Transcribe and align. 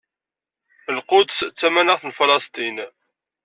Lquds 0.97 1.37
d 1.47 1.53
tamanaɣt 1.59 2.03
n 2.05 2.11
Falesṭin. 2.17 2.77